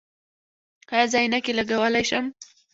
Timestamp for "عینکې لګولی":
1.21-2.03